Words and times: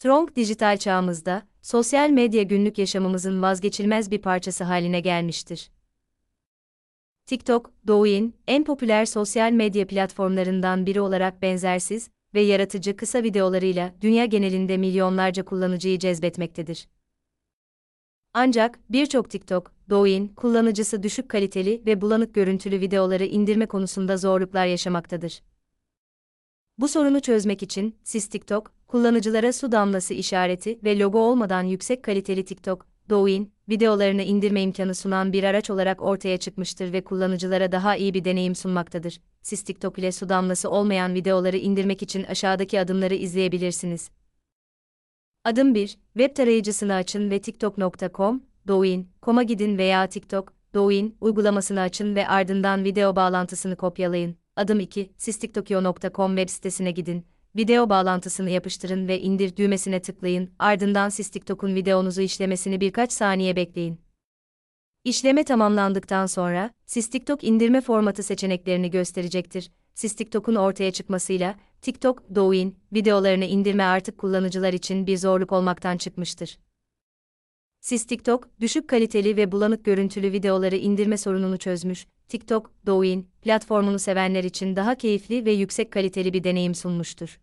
Strong 0.00 0.36
dijital 0.36 0.76
çağımızda, 0.76 1.42
sosyal 1.62 2.10
medya 2.10 2.42
günlük 2.42 2.78
yaşamımızın 2.78 3.42
vazgeçilmez 3.42 4.10
bir 4.10 4.22
parçası 4.22 4.64
haline 4.64 5.00
gelmiştir. 5.00 5.70
TikTok, 7.26 7.72
Douyin, 7.86 8.36
en 8.46 8.64
popüler 8.64 9.04
sosyal 9.04 9.52
medya 9.52 9.86
platformlarından 9.86 10.86
biri 10.86 11.00
olarak 11.00 11.42
benzersiz 11.42 12.10
ve 12.34 12.40
yaratıcı 12.40 12.96
kısa 12.96 13.22
videolarıyla 13.22 13.94
dünya 14.00 14.24
genelinde 14.24 14.76
milyonlarca 14.76 15.44
kullanıcıyı 15.44 15.98
cezbetmektedir. 15.98 16.88
Ancak 18.34 18.78
birçok 18.90 19.30
TikTok, 19.30 19.72
Douyin 19.90 20.28
kullanıcısı 20.28 21.02
düşük 21.02 21.28
kaliteli 21.28 21.82
ve 21.86 22.00
bulanık 22.00 22.34
görüntülü 22.34 22.80
videoları 22.80 23.24
indirme 23.24 23.66
konusunda 23.66 24.16
zorluklar 24.16 24.66
yaşamaktadır. 24.66 25.42
Bu 26.78 26.88
sorunu 26.88 27.20
çözmek 27.20 27.62
için, 27.62 27.96
siz 28.04 28.28
TikTok, 28.28 28.79
kullanıcılara 28.90 29.52
su 29.52 29.72
damlası 29.72 30.14
işareti 30.14 30.78
ve 30.84 30.98
logo 30.98 31.18
olmadan 31.18 31.62
yüksek 31.62 32.02
kaliteli 32.02 32.44
TikTok, 32.44 32.86
Douyin, 33.10 33.52
videolarını 33.68 34.22
indirme 34.22 34.62
imkanı 34.62 34.94
sunan 34.94 35.32
bir 35.32 35.44
araç 35.44 35.70
olarak 35.70 36.02
ortaya 36.02 36.36
çıkmıştır 36.36 36.92
ve 36.92 37.04
kullanıcılara 37.04 37.72
daha 37.72 37.96
iyi 37.96 38.14
bir 38.14 38.24
deneyim 38.24 38.54
sunmaktadır. 38.54 39.20
Siz 39.42 39.62
TikTok 39.62 39.98
ile 39.98 40.12
su 40.12 40.28
damlası 40.28 40.70
olmayan 40.70 41.14
videoları 41.14 41.56
indirmek 41.56 42.02
için 42.02 42.24
aşağıdaki 42.24 42.80
adımları 42.80 43.14
izleyebilirsiniz. 43.14 44.10
Adım 45.44 45.74
1. 45.74 45.98
Web 46.16 46.36
tarayıcısını 46.36 46.94
açın 46.94 47.30
ve 47.30 47.40
tiktok.com, 47.40 48.42
Douyin.com'a 48.68 49.42
gidin 49.42 49.78
veya 49.78 50.06
TikTok, 50.06 50.52
Douyin 50.74 51.16
uygulamasını 51.20 51.80
açın 51.80 52.14
ve 52.14 52.28
ardından 52.28 52.84
video 52.84 53.16
bağlantısını 53.16 53.76
kopyalayın. 53.76 54.36
Adım 54.56 54.80
2. 54.80 55.12
Siz 55.16 55.38
tiktokyo.com 55.38 56.36
web 56.36 56.48
sitesine 56.48 56.90
gidin, 56.90 57.26
video 57.56 57.88
bağlantısını 57.88 58.50
yapıştırın 58.50 59.08
ve 59.08 59.20
indir 59.20 59.56
düğmesine 59.56 60.02
tıklayın, 60.02 60.50
ardından 60.58 61.08
siz 61.08 61.28
TikTok'un 61.28 61.74
videonuzu 61.74 62.22
işlemesini 62.22 62.80
birkaç 62.80 63.12
saniye 63.12 63.56
bekleyin. 63.56 64.00
İşleme 65.04 65.44
tamamlandıktan 65.44 66.26
sonra, 66.26 66.70
siz 66.86 67.10
TikTok 67.10 67.44
indirme 67.44 67.80
formatı 67.80 68.22
seçeneklerini 68.22 68.90
gösterecektir. 68.90 69.70
Siz 69.94 70.16
TikTok'un 70.16 70.54
ortaya 70.54 70.90
çıkmasıyla, 70.90 71.54
TikTok, 71.82 72.34
Douyin, 72.34 72.78
videolarını 72.92 73.44
indirme 73.44 73.82
artık 73.82 74.18
kullanıcılar 74.18 74.72
için 74.72 75.06
bir 75.06 75.16
zorluk 75.16 75.52
olmaktan 75.52 75.96
çıkmıştır. 75.96 76.58
Siz 77.80 78.06
TikTok, 78.06 78.60
düşük 78.60 78.88
kaliteli 78.88 79.36
ve 79.36 79.52
bulanık 79.52 79.84
görüntülü 79.84 80.32
videoları 80.32 80.76
indirme 80.76 81.16
sorununu 81.16 81.58
çözmüş, 81.58 82.06
TikTok, 82.30 82.72
Douyin, 82.86 83.28
platformunu 83.42 83.98
sevenler 83.98 84.44
için 84.44 84.76
daha 84.76 84.94
keyifli 84.94 85.44
ve 85.44 85.52
yüksek 85.52 85.90
kaliteli 85.90 86.32
bir 86.32 86.44
deneyim 86.44 86.74
sunmuştur. 86.74 87.40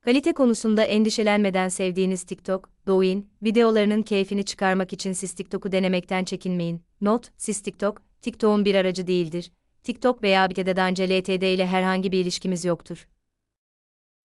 Kalite 0.00 0.32
konusunda 0.32 0.84
endişelenmeden 0.84 1.68
sevdiğiniz 1.68 2.24
TikTok, 2.24 2.70
Douyin, 2.86 3.30
videolarının 3.42 4.02
keyfini 4.02 4.44
çıkarmak 4.44 4.92
için 4.92 5.12
siz 5.12 5.32
TikTok'u 5.32 5.72
denemekten 5.72 6.24
çekinmeyin. 6.24 6.82
Not, 7.00 7.30
siz 7.36 7.62
TikTok, 7.62 8.02
TikTok'un 8.22 8.64
bir 8.64 8.74
aracı 8.74 9.06
değildir. 9.06 9.52
TikTok 9.82 10.22
veya 10.22 10.50
Bitedadanca 10.50 11.04
LTD 11.04 11.42
ile 11.42 11.66
herhangi 11.66 12.12
bir 12.12 12.18
ilişkimiz 12.18 12.64
yoktur. 12.64 13.08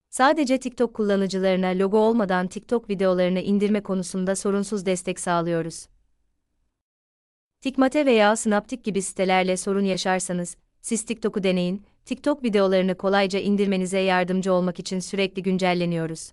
Sadece 0.10 0.60
TikTok 0.60 0.94
kullanıcılarına 0.94 1.68
logo 1.68 1.98
olmadan 1.98 2.48
TikTok 2.48 2.90
videolarını 2.90 3.40
indirme 3.40 3.84
konusunda 3.84 4.36
sorunsuz 4.36 4.86
destek 4.86 5.20
sağlıyoruz. 5.20 5.88
Tikmate 7.68 8.06
veya 8.06 8.36
Snaptik 8.36 8.84
gibi 8.84 9.02
sitelerle 9.02 9.58
sorun 9.58 9.86
yaşarsanız, 9.86 10.58
siz 10.82 11.06
TikTok'u 11.06 11.44
deneyin, 11.44 11.86
TikTok 12.06 12.44
videolarını 12.44 12.98
kolayca 12.98 13.40
indirmenize 13.40 14.00
yardımcı 14.00 14.54
olmak 14.54 14.80
için 14.80 15.00
sürekli 15.00 15.44
güncelleniyoruz. 15.44 16.32